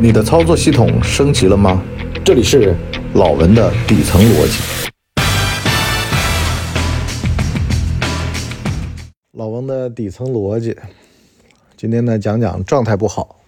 [0.00, 1.82] 你的操作系统升级了吗？
[2.24, 2.72] 这里是
[3.14, 4.62] 老文的底层逻辑。
[9.32, 10.76] 老文的底层逻辑，
[11.76, 13.40] 今天呢讲讲状态不好。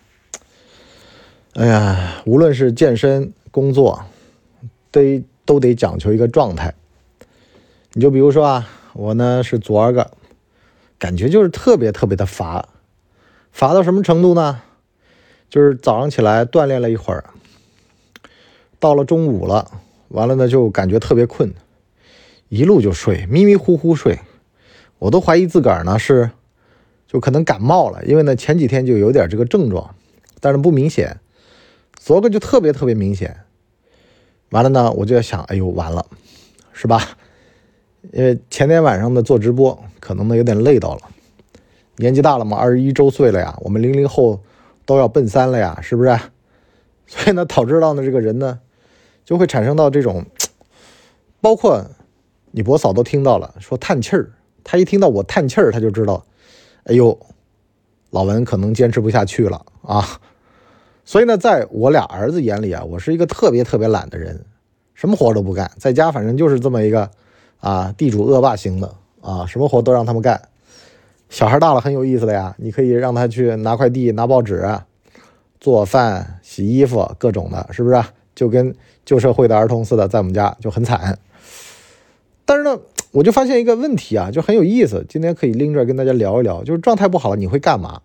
[1.54, 4.04] 哎呀，无论是健身、工作，
[4.90, 6.74] 得都得讲求一个状态。
[7.92, 10.10] 你就比如说啊，我呢是昨儿个，
[10.98, 12.69] 感觉就是特别特别的乏，
[13.53, 14.62] 乏到什么程度呢？
[15.51, 17.24] 就是早上起来锻炼了一会儿，
[18.78, 19.68] 到了中午了，
[20.06, 21.52] 完了呢就感觉特别困，
[22.48, 24.20] 一路就睡，迷迷糊糊睡，
[25.00, 26.30] 我都怀疑自个儿呢是
[27.08, 29.92] 就可能感冒了，因为呢前几天就有点这个症状，
[30.38, 31.18] 但是不明显，
[31.96, 33.36] 昨个就特别特别明显，
[34.50, 36.06] 完了呢我就在想，哎呦完了，
[36.72, 37.19] 是吧？
[38.12, 41.00] 因为前天晚上的做直播，可能呢有点累到了，
[41.96, 44.41] 年纪大了嘛，二十一周岁了呀，我们零零后。
[44.90, 46.18] 都要奔三了呀，是不是？
[47.06, 48.58] 所以呢，导致到呢，这个人呢，
[49.24, 50.27] 就会产生到这种，
[51.41, 51.86] 包括
[52.50, 54.32] 你伯嫂都听到了，说叹气儿。
[54.64, 56.27] 他一听到我叹气儿，他就知道，
[56.86, 57.16] 哎呦，
[58.10, 60.05] 老文可能坚持不下去了啊。
[61.04, 64.44] 所以呢，在我俩儿子眼里啊，我是一个特别特别懒的人，
[64.94, 67.08] 什么活都不干，在家反正就是这么一个
[67.60, 70.50] 啊，地主恶霸型的啊，什么活都让他们干。
[71.31, 74.69] 小孩大了很有意思的呀，你可以让他去拿快递、拿报纸、
[75.61, 78.03] 做饭、洗衣服，各种的，是不是？
[78.34, 81.19] 就跟旧社会的儿童似的，在我们家就很惨。
[82.45, 82.81] 但是呢，
[83.12, 85.06] 我就发现一个问题啊，就很有意思。
[85.09, 88.03] 今天可以拎着跟大家聊一聊，就是状态不好了，你会干嘛？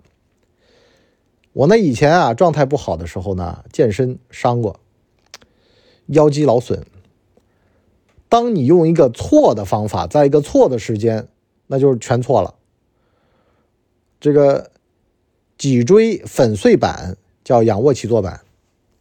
[1.54, 4.80] 我呢，以前啊，状态不好的时候呢，健身伤过，
[6.08, 6.86] 腰肌劳损。
[8.30, 11.28] 当你用一个错的方法，在一个错的时间，
[11.68, 12.54] 那就是全错了。
[14.26, 14.72] 这个
[15.56, 18.42] 脊椎粉碎板叫仰卧起坐板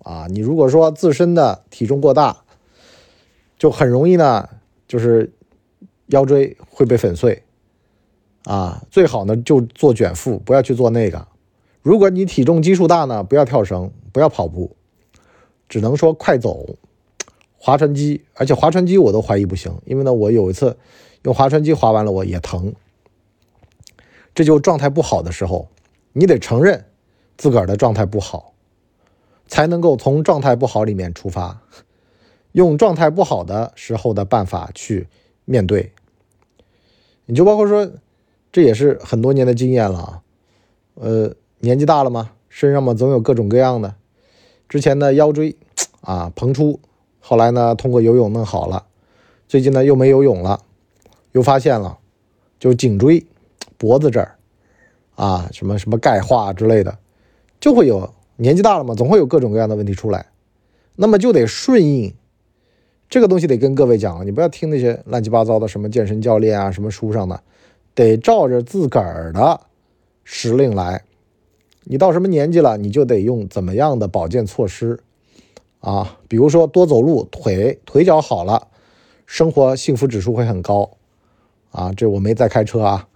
[0.01, 2.45] 啊，你如果说自身的体重过大，
[3.57, 4.47] 就很容易呢，
[4.87, 5.33] 就是
[6.09, 7.43] 腰椎会被粉碎
[8.45, 8.85] 啊。
[8.91, 11.27] 最好呢就做卷腹，不要去做那个。
[11.81, 14.77] 如果你体重基数大呢，不要跳绳，不要跑步，
[15.71, 16.77] 只能说快走、
[17.57, 18.21] 划船机。
[18.35, 20.77] 而且划船机我都怀疑不行，因为呢，我有一次
[21.23, 22.75] 用划船机划完了，我也疼。
[24.35, 25.69] 这就状态不好的时候，
[26.13, 26.85] 你得承认
[27.37, 28.53] 自个儿的状态不好，
[29.47, 31.63] 才能够从状态不好里面出发，
[32.53, 35.07] 用状态不好的时候的办法去
[35.45, 35.93] 面对。
[37.27, 37.91] 你就包括说，
[38.51, 40.23] 这也是很多年的经验了啊。
[40.95, 43.95] 呃，年纪大了嘛，身上嘛总有各种各样的。
[44.69, 45.57] 之前的腰椎
[46.01, 46.81] 啊膨出，
[47.21, 48.87] 后来呢通过游泳弄好了，
[49.47, 50.63] 最近呢又没游泳了，
[51.33, 51.99] 又发现了，
[52.59, 53.25] 就颈椎。
[53.77, 54.37] 脖子这儿，
[55.17, 56.99] 啊，什么什么钙化之类的，
[57.61, 60.27] 就会有年纪大了嘛，总会有各种各样的问题出来，
[60.97, 62.15] 那么就得顺应
[63.09, 67.41] 这个东西，得跟各位讲，你不要听那些乱七八糟的什么健身教练啊，什么书上的，
[67.95, 69.61] 得照着自个儿的
[70.25, 71.03] 时令来。
[71.85, 74.99] 你到什么年纪了，你就得用怎么样的保健措施
[75.81, 76.19] 啊？
[76.27, 78.69] 比如说多走路，腿腿脚好了，
[79.27, 80.91] 生活幸福指数会很高
[81.71, 81.93] 啊。
[81.93, 83.07] 这我没在开车啊。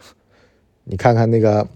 [0.90, 1.66] 你看看那个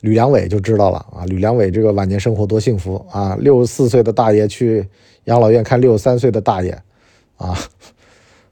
[0.00, 1.24] 吕良伟就知道了啊！
[1.26, 3.36] 吕良伟这个晚年生活多幸福啊！
[3.38, 4.88] 六十四岁的大爷去
[5.24, 6.82] 养老院看六十三岁的大爷
[7.36, 7.56] 啊！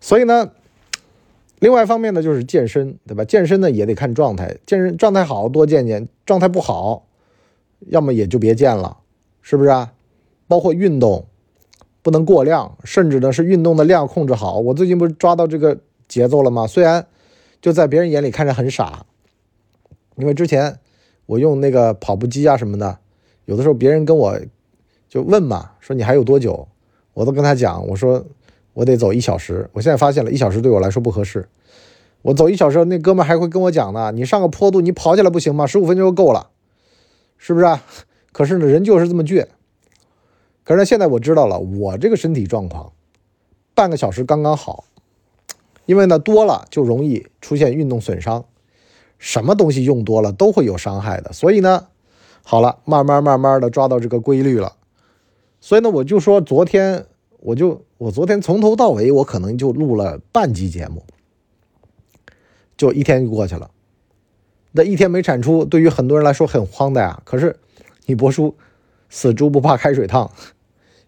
[0.00, 0.52] 所以呢，
[1.58, 3.24] 另外一方面呢就是健身，对吧？
[3.24, 7.06] 健身呢也得看状态，健身状态好多健健，状态不好，
[7.88, 8.98] 要么也就别健了，
[9.42, 9.92] 是不是啊？
[10.46, 11.26] 包括运动
[12.02, 14.58] 不能过量，甚至呢是运动的量控制好。
[14.58, 16.66] 我最近不是抓到这个节奏了吗？
[16.66, 17.04] 虽然
[17.60, 19.04] 就在别人眼里看着很傻。
[20.18, 20.78] 因为之前
[21.26, 22.98] 我用那个跑步机啊什么的，
[23.46, 24.38] 有的时候别人跟我
[25.08, 26.68] 就问嘛，说你还有多久？
[27.14, 28.26] 我都跟他讲，我说
[28.74, 29.70] 我得走一小时。
[29.72, 31.48] 我现在发现了一小时对我来说不合适。
[32.22, 35.66] 我走一小时，那哥们还会跟我讲呢，你上个坡度你跑起来不行吗？
[35.66, 36.50] 十五分钟就够了，
[37.36, 37.78] 是不是？
[38.32, 39.46] 可是呢，人就是这么倔。
[40.64, 42.92] 可是，现在我知道了，我这个身体状况，
[43.74, 44.84] 半个小时刚刚好。
[45.86, 48.44] 因为呢，多了就容易出现运动损伤。
[49.18, 51.88] 什么东西用多了都会有伤害的，所以呢，
[52.44, 54.76] 好了，慢慢慢慢的抓到这个规律了。
[55.60, 57.06] 所以呢，我就说昨天，
[57.40, 61.02] 我就我昨天从头到尾，我可能就录了半集节目，
[62.76, 63.70] 就一天就过去了。
[64.70, 67.20] 那一天没产出，对于很多人来说很慌的呀。
[67.24, 67.58] 可是
[68.06, 68.54] 你博叔
[69.10, 70.30] 死猪不怕开水烫，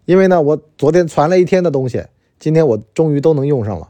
[0.03, 2.05] 因为呢，我昨天传了一天的东西，
[2.39, 3.89] 今天我终于都能用上了。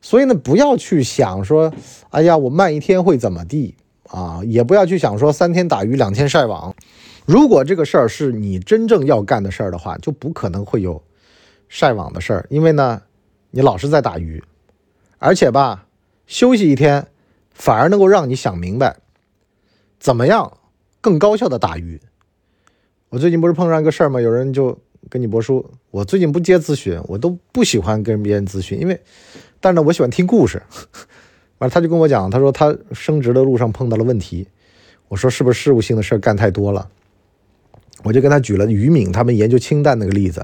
[0.00, 1.72] 所以呢，不要去想说，
[2.10, 3.74] 哎呀，我慢一天会怎么地
[4.08, 4.40] 啊？
[4.44, 6.74] 也不要去想说三天打鱼两天晒网。
[7.26, 11.02] 如果这个事儿是你真正要干的事儿的话，就不可能会有
[11.68, 13.02] 晒网的事儿，因为呢，
[13.50, 14.42] 你老是在打鱼，
[15.18, 15.86] 而且吧，
[16.26, 17.06] 休息一天
[17.52, 18.96] 反而能够让你想明白
[20.00, 20.56] 怎么样
[21.00, 22.00] 更高效的打鱼。
[23.10, 24.20] 我最近不是碰上一个事儿吗？
[24.20, 29.00] 有人就跟你博叔，我最近不接咨询，我都不喜欢跟别人咨询，因为，
[29.60, 30.62] 但是呢，我喜欢听故事。
[31.58, 34.46] 完了，他就跟我讲，他说他升职的路上碰到了问题。
[35.08, 36.88] 我说是不是事务性的事干太多了？
[38.02, 40.42] 我就跟他举了于敏他们研究氢弹那个例子，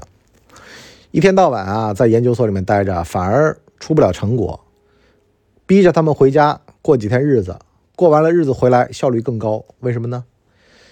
[1.11, 4.59] 一天到晚啊在研究所里面待着，反而出不了成果，
[5.65, 7.57] 逼着他们回家过几天日子，
[7.95, 10.25] 过完了日子回来效率更高，为什么呢？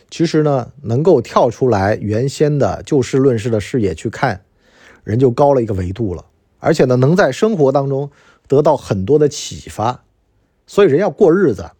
[0.10, 4.46] 其实呢，能够跳出来原先的就事论事的视野去看，
[5.04, 6.26] 人就高了一个维度了，
[6.60, 8.12] 而且呢，能在生活当中
[8.48, 10.04] 得到很多的启发，
[10.68, 11.72] 所以人要过日子。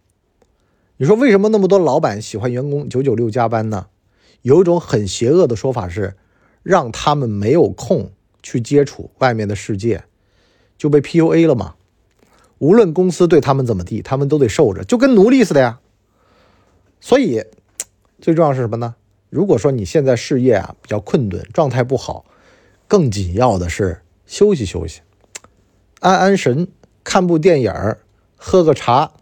[0.98, 3.86] 你说为什么那么多老板喜欢员工九九六加班呢？
[4.42, 6.14] 有一种很邪恶的说法是，
[6.62, 8.10] 让他们没有空
[8.42, 10.04] 去接触外面的世界，
[10.76, 11.76] 就被 PUA 了嘛。
[12.58, 15.80] 无论公司对他们怎么地，他们都得受着，就跟奴隶似的呀。
[17.00, 17.44] 所以。
[18.20, 18.94] 最重要是什么呢？
[19.28, 22.24] 如果说你现在事业啊比较困顿，状态不好，
[22.88, 25.00] 更紧要的是休息休息，
[26.00, 26.68] 安安神，
[27.04, 27.72] 看部电影，
[28.36, 29.12] 喝个茶，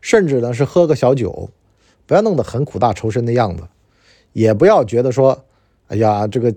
[0.00, 1.50] 甚至呢是喝个小酒，
[2.06, 3.64] 不要弄得很苦大仇深的样子，
[4.32, 5.44] 也不要觉得说，
[5.88, 6.54] 哎呀，这个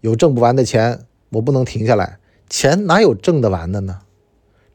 [0.00, 2.18] 有挣不完的钱，我不能停下来。
[2.48, 4.00] 钱哪有挣得完的呢？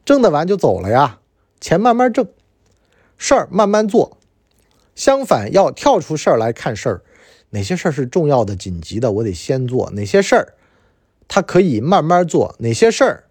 [0.04, 1.18] 挣得完就走了呀，
[1.60, 2.28] 钱慢慢挣，
[3.16, 4.16] 事儿慢慢做。
[4.94, 7.02] 相反，要跳出事儿来看事儿，
[7.50, 10.54] 哪些事儿是重要的、紧急的，我得先做；哪些事儿，
[11.28, 13.24] 它可以慢慢做；哪些事儿，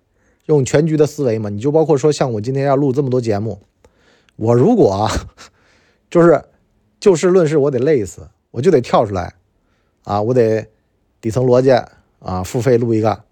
[0.45, 1.49] 用全局的思维嘛。
[1.49, 3.61] 你就包括说，像我今天要录这么多节目，
[4.35, 5.09] 我如果，
[6.09, 6.43] 就是
[6.99, 9.33] 就事论事，我得累死，我就得跳出来
[10.03, 10.67] 啊，我得
[11.21, 11.71] 底层逻辑
[12.19, 13.23] 啊，付费录一个，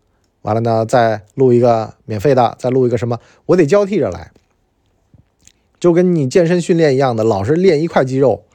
[0.42, 4.32] 完了呢再录一个免费的，再录一个什么，我得交替着来。
[5.82, 8.46] 就跟你健身训练一样的，老是练一块肌肉，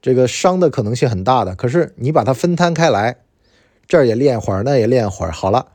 [0.00, 1.54] 这个伤的可能性很大的。
[1.54, 3.18] 可是你把它分摊开来，
[3.86, 5.72] 这儿也练会儿，那也练会儿，好了，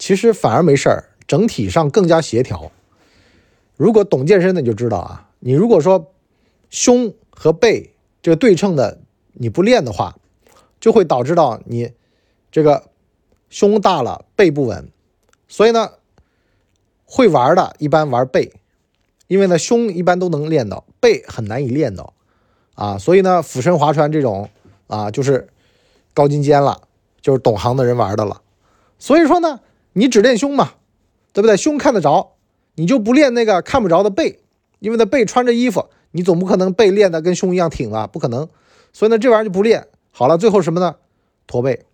[0.00, 2.72] 其实反而没事儿，整体上更加协调。
[3.76, 6.12] 如果懂健身的就知道啊，你如果说
[6.70, 8.98] 胸和背这个对称的
[9.34, 10.16] 你不练的话，
[10.80, 11.92] 就会导致到你
[12.50, 12.90] 这个
[13.48, 14.90] 胸大了背不稳。
[15.46, 15.92] 所以呢，
[17.04, 18.52] 会玩的一般玩背。
[19.30, 22.14] 因为呢，胸一般都能练到，背很难以练到，
[22.74, 24.50] 啊，所以呢，俯身划船这种
[24.88, 25.48] 啊，就是
[26.12, 26.82] 高精尖了，
[27.20, 28.42] 就是懂行的人玩的了。
[28.98, 29.60] 所以说呢，
[29.92, 30.72] 你只练胸嘛，
[31.32, 31.56] 对不对？
[31.56, 32.32] 胸看得着，
[32.74, 34.40] 你就不练那个看不着的背，
[34.80, 38.08] 因为那背穿着衣服，你总不可能背练的跟胸一样挺吧？
[38.08, 38.48] 不可能。
[38.92, 40.36] 所以呢，这玩意儿就不练好了。
[40.36, 40.96] 最后什么呢？
[41.46, 41.86] 驼背。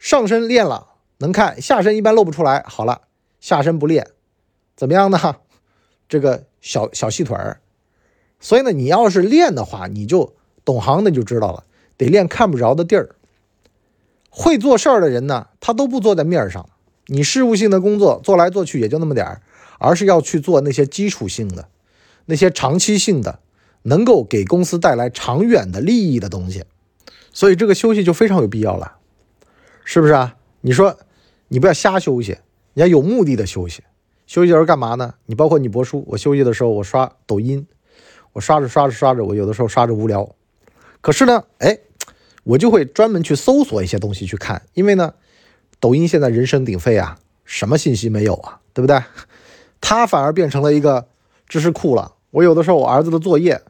[0.00, 0.88] 上身练了
[1.18, 2.64] 能看，下身一般露不出来。
[2.66, 3.02] 好了，
[3.38, 4.08] 下身不练，
[4.74, 5.36] 怎么样呢？
[6.08, 7.60] 这个小小细腿儿，
[8.38, 11.64] 所以呢，你要是练的话，你就懂行的就知道了，
[11.96, 13.16] 得练看不着的地儿。
[14.30, 16.68] 会做事儿的人呢，他都不坐在面上。
[17.06, 19.42] 你事务性的工作做来做去也就那么点儿，
[19.78, 21.68] 而是要去做那些基础性的、
[22.26, 23.38] 那些长期性的，
[23.82, 26.64] 能够给公司带来长远的利益的东西。
[27.32, 28.96] 所以这个休息就非常有必要了，
[29.84, 30.36] 是不是啊？
[30.60, 30.98] 你说
[31.48, 32.38] 你不要瞎休息，
[32.74, 33.82] 你要有目的的休息。
[34.26, 35.14] 休息的时候干嘛呢？
[35.26, 37.66] 你包括你博叔，我休息的时候我刷抖音，
[38.32, 40.28] 我刷着刷着刷着，我有的时候刷着无聊，
[41.00, 41.78] 可是呢，哎，
[42.42, 45.14] 我就会专门去搜索一些东西去看，因为呢，
[45.78, 49.00] 抖音现在人声鼎沸啊，什么信息没有啊，对不对？
[49.80, 51.06] 它反而变成了一个
[51.48, 52.14] 知识库了。
[52.32, 53.62] 我有的时候我儿子的作业，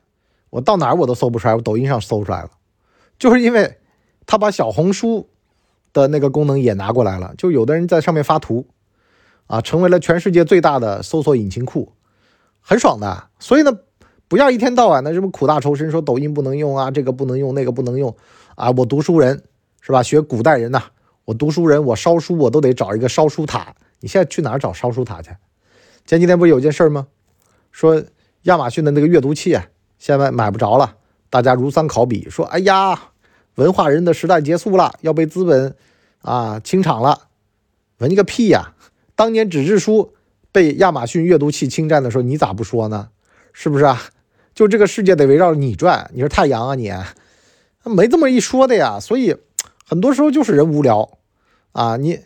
[0.48, 2.50] 我到哪儿我都搜不出来，我抖音上搜出来了，
[3.18, 3.76] 就是因为
[4.24, 5.28] 他把小红书
[5.92, 8.66] 的那个功能也拿过来了，就有的人在上面发图。
[9.46, 11.92] 啊，成为了全世界最大的搜索引擎库，
[12.60, 13.28] 很爽的。
[13.38, 13.78] 所以呢，
[14.26, 18.16] 不要一天到晚的什么苦大仇深，说抖音不能用啊，这个不能用，那个不能用
[18.56, 18.70] 啊。
[18.76, 19.44] 我读书人
[19.80, 20.02] 是吧？
[20.02, 20.82] 学古代人呐，
[21.24, 23.74] 我读书人，我烧书我都得找一个烧书塔。
[24.00, 25.30] 你现在去哪儿找烧书塔去？
[26.04, 27.06] 前几天不是有件事吗？
[27.70, 28.02] 说
[28.42, 29.64] 亚马逊的那个阅读器啊，
[29.98, 30.96] 现在买不着了，
[31.30, 33.10] 大家如丧考妣，说哎呀，
[33.54, 35.76] 文化人的时代结束了，要被资本
[36.22, 37.22] 啊清场了。
[37.98, 38.74] 文个屁呀！
[39.16, 40.14] 当年纸质书
[40.52, 43.08] 被亚马逊阅读器侵占的时候，你咋不说呢？
[43.52, 44.00] 是不是啊？
[44.54, 46.92] 就这个世界得围绕着你转，你是太阳啊你？
[47.84, 49.00] 没这么一说的呀。
[49.00, 49.34] 所以
[49.84, 51.18] 很多时候就是人无聊
[51.72, 52.20] 啊，你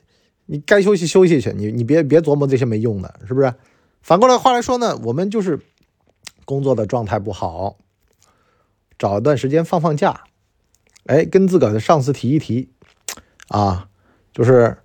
[0.46, 3.54] 你该休息休息去，你你别别琢磨这些没用的，是不是？
[4.02, 5.60] 反过来话来说呢，我们就是
[6.44, 7.76] 工作的状态不好，
[8.98, 10.24] 找一段时间放放假
[11.06, 12.70] 哎，跟自个儿的上司提一提，
[13.48, 13.88] 啊，
[14.32, 14.76] 就是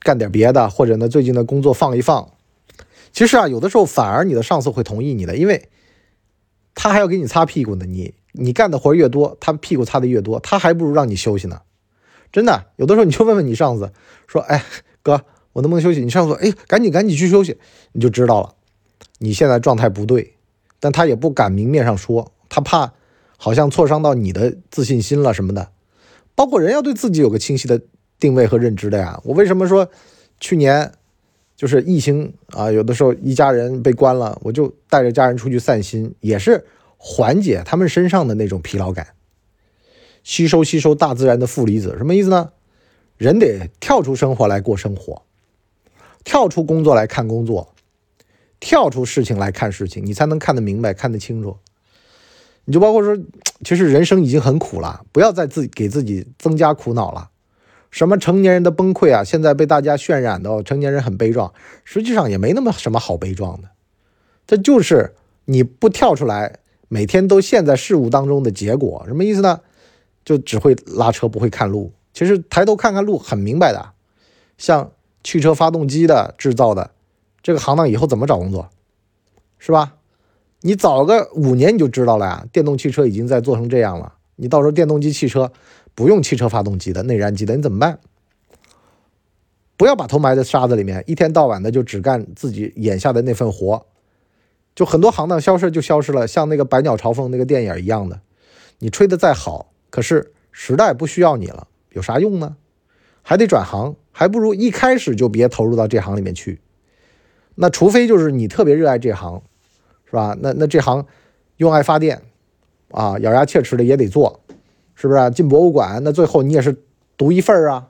[0.00, 2.30] 干点别的，或者呢，最近的工作放一放。
[3.12, 5.68] 其实啊，有的时候反而你的上司会同意你的，因为
[6.74, 7.84] 他还要给你擦屁股呢。
[7.86, 11.62] 你你干的活越多，他屁股擦的越多，他还不如让你休息呢。
[12.32, 13.92] 真的，有的时候你就问问你上司，
[14.28, 14.64] 说：“哎，
[15.02, 17.58] 哥，我能不能休息？”你上司说：“哎，赶紧赶紧去休息。”
[17.92, 18.54] 你就知道了，
[19.18, 20.34] 你现在状态不对，
[20.78, 22.92] 但他也不敢明面上说，他怕
[23.36, 25.72] 好像挫伤到你的自信心了什么的。
[26.36, 27.82] 包括人要对自己有个清晰的
[28.20, 29.20] 定位和认知的呀。
[29.24, 29.90] 我为什么说
[30.38, 30.92] 去年？
[31.56, 36.64] 就是疫情啊，有的时候一家人被关了，我就带着家人出去散心，也是
[36.96, 39.08] 缓解他们身上的那种疲劳感，
[40.24, 41.94] 吸收吸收大自然的负离子。
[41.98, 42.52] 什么意思呢？
[43.18, 45.20] 人得跳出生活来过生活，
[46.24, 47.74] 跳出工作来看工作，
[48.58, 51.58] 跳出事情来看事情，你才能看得明白、看得清楚。
[52.64, 53.22] 你就包括说，
[53.64, 57.28] 其实人生已经很苦了，不要再自己给自己增加苦恼了。
[57.90, 59.24] 什么成年人的崩溃啊？
[59.24, 61.52] 现在被大家渲染的成年人很悲壮，
[61.84, 63.68] 实际上也没那么什么好悲壮的。
[64.46, 69.02] 这就是你不跳出来，每天都陷在事物当中的结果。
[69.06, 69.60] 什么意思呢？
[70.24, 71.92] 就只会拉车，不会看路。
[72.12, 73.90] 其实抬头看看路，很明白的。
[74.58, 74.92] 像
[75.24, 76.90] 汽车发动机的制造的
[77.42, 78.68] 这个行当，以后怎么找工作？
[79.58, 79.94] 是吧？
[80.60, 82.46] 你早个五年你就知道了呀。
[82.52, 85.50] 电动汽车已经在做成这样了，你到时候电动机汽车。
[85.94, 87.98] 不用汽车发动机的内燃机的，你怎么办？
[89.76, 93.86] 不要把头埋在沙子里面，一天到晚的就只干自己眼下的那份活，
[94.74, 98.20] 就很多行当消失就消失了，像那个《百鸟朝凤》那个电影一样的。
[98.78, 102.56] 你吹的再好，可是时代不需要你了，有啥用呢？
[103.22, 106.60] 还得转行，还不如一开始就别投入到这行里面去。
[107.54, 109.42] 那除非就是你特别热爱这行，
[110.06, 110.36] 是吧？
[110.40, 111.06] 那那这行
[111.56, 112.22] 用爱发电
[112.90, 114.39] 啊，咬牙切齿的也得做。
[115.00, 115.98] 是不是进博物馆？
[116.04, 116.76] 那最后你也是
[117.16, 117.88] 独一份儿啊？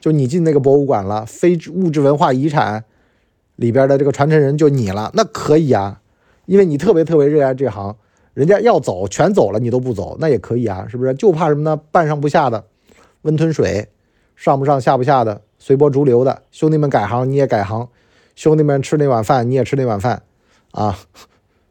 [0.00, 2.86] 就你进那个博物馆了，非物质文化遗产
[3.56, 6.00] 里边的这个传承人就你了，那可以啊，
[6.46, 7.94] 因为你特别特别热爱这行，
[8.32, 11.12] 人家要走全走了，你都不走，那也可以啊，是不是？
[11.12, 11.78] 就怕什么呢？
[11.92, 12.64] 半上不下的，
[13.20, 13.86] 温吞水，
[14.34, 17.86] 上不上下不下的，随波逐流的兄弟们改行你也改行，
[18.34, 20.22] 兄弟们吃那碗饭你也吃那碗饭，
[20.70, 20.98] 啊。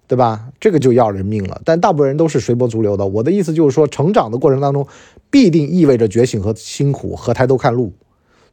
[0.07, 0.49] 对吧？
[0.59, 1.61] 这个就要人命了。
[1.65, 3.05] 但大部分人都是随波逐流的。
[3.05, 4.87] 我的意思就是说，成长的过程当中，
[5.29, 7.91] 必定意味着觉醒和辛苦和抬头看路。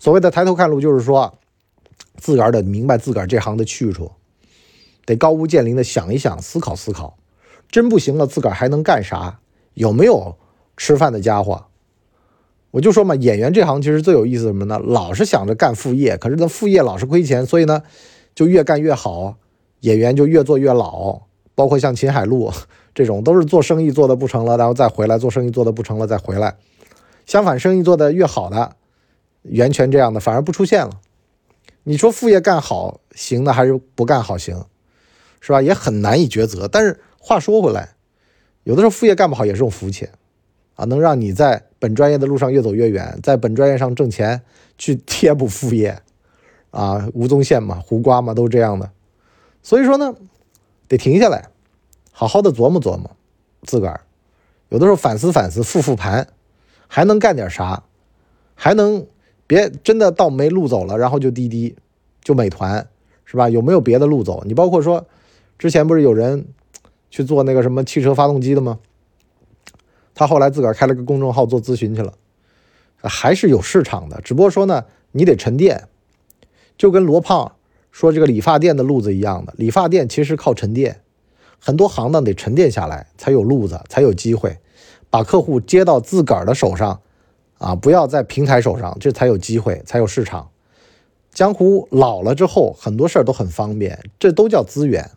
[0.01, 1.39] 所谓的抬头看路，就是说，
[2.17, 4.11] 自个儿得明白自个儿这行的去处，
[5.07, 7.17] 得高屋建瓴的想一想，思考思考。
[7.71, 9.39] 真不行了，自个儿还能干啥？
[9.75, 10.37] 有没有
[10.77, 11.67] 吃饭的家伙？
[12.73, 14.81] 我就说嘛，演员这行其实最有意思什么呢？
[14.81, 17.85] 老是想着干副业，可是那副业老是亏钱，所以呢，
[18.35, 19.37] 就越干越好，
[19.81, 21.23] 演员就越做越老。
[21.55, 22.51] 包括像秦海璐
[22.95, 26.57] 这种，都是做生意做的不成了，然后再回来做生意做的不成了再回来。
[27.27, 28.77] 相反，生意做的越好的，
[29.43, 31.01] 袁泉这样的反而不出现了。
[31.83, 34.65] 你说副业干好行呢，还是不干好行，
[35.41, 35.61] 是吧？
[35.61, 36.69] 也很难以抉择。
[36.69, 37.97] 但是话说回来，
[38.63, 40.09] 有的时候副业干不好也是种福气
[40.77, 44.41] 啊，能让你在本专业的路上越走越远，在本专业上挣钱
[44.79, 45.99] 去贴补副业
[46.71, 48.91] 啊，吴宗宪嘛，胡瓜嘛，都是这样的。
[49.63, 50.15] 所以说呢。
[50.89, 51.49] 得停下来，
[52.13, 53.11] 好好的琢磨琢磨，
[53.63, 54.03] 自个儿
[54.69, 56.29] 有的时候反思反思，复复盘，
[56.89, 57.85] 还能干点啥？
[58.55, 59.07] 还能
[59.47, 61.77] 别真的到没路走了，然后就滴滴，
[62.23, 62.87] 就美团，
[63.25, 63.49] 是吧？
[63.49, 64.43] 有没有别的路走？
[64.47, 65.07] 你包括说，
[65.59, 66.47] 之前不是有人
[67.11, 68.79] 去做那个什么汽车发动机的吗？
[70.15, 72.15] 他后来自个儿开了个公众号做咨询去了，
[73.03, 75.89] 还是有市场的，只不过说呢，你得沉淀，
[76.77, 77.53] 就跟罗胖。
[77.95, 81.01] 说这个理发店的路子一样的，理发店其实靠沉淀，
[81.61, 84.59] 很多行当得沉淀下来才有路子，才有机会
[85.09, 87.01] 把客户接到自个儿的手上，
[87.59, 90.51] 啊，不要在平台手上，这才有机会，才有市场。
[91.31, 95.09] 江湖老了之后，很多事儿都很方便，这都叫资源。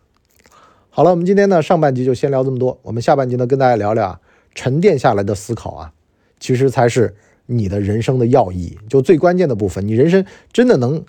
[0.88, 4.20] 好了，我们今天呢上半集就先聊这么多，我们下半集呢跟大家聊聊，
[4.54, 5.92] 沉淀下来的思考啊，
[6.38, 7.16] 其实才是
[7.46, 11.04] 你的人生的要义，就最关键的部分，你人生真的能。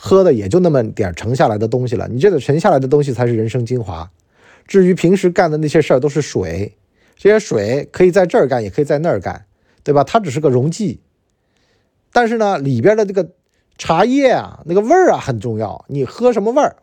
[0.00, 4.08] 喝的也就那么点盛下来的东西了，你这个沉下来的东西才是人生精华。
[4.64, 6.76] 至于平时干的那些事儿都是水，
[7.16, 9.46] 这些水可以在这儿干，也可以在那儿干，
[9.82, 10.04] 对吧？
[10.04, 11.00] 它只是个溶剂。
[12.12, 13.30] 但是呢，里边的这个
[13.76, 15.84] 茶叶啊，那个味儿啊很重要。
[15.88, 16.76] 你喝什么味儿？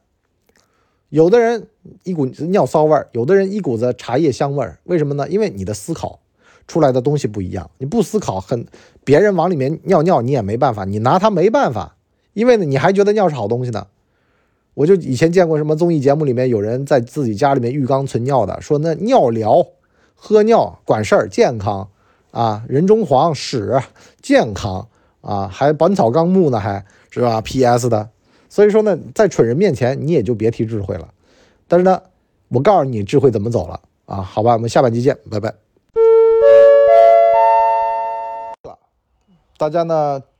[1.08, 1.68] 有的人
[2.04, 4.78] 一股尿骚味儿，有的人一股子茶叶香味儿。
[4.84, 5.30] 为什么呢？
[5.30, 6.20] 因为你的思考
[6.68, 7.72] 出来的东西不一样。
[7.78, 8.66] 你不思考，很
[9.06, 11.96] 别人往里面尿尿，你也没办法，你拿它没办法。
[12.36, 13.88] 因为呢，你还觉得尿是好东西呢？
[14.76, 19.66] 我就以前见过什么综艺节目里面有人在自己家里面浴缸存尿的，说那尿疗，
[20.14, 21.90] 喝尿管事儿健康
[22.32, 23.82] 啊，人中黄屎
[24.22, 24.90] 健康
[25.22, 27.88] 啊，还《本草纲目》呢，还是吧？P.S.
[27.88, 28.10] 的，
[28.50, 31.14] 所以说呢，在蠢人面前你也就别提智慧了。
[31.70, 32.02] 但是呢，
[32.50, 34.22] 我告诉你智慧怎么走了啊？
[34.22, 35.56] 好吧，我们下半集见，拜拜。
[39.58, 40.22] 大家呢，